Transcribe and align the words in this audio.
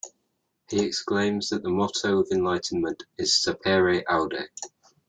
He 0.67 0.83
exclaims 0.83 1.49
that 1.49 1.61
the 1.61 1.69
motto 1.69 2.21
of 2.21 2.29
enlightenment 2.31 3.03
is 3.19 3.33
"Sapere 3.33 4.01
aude"! 4.09 4.49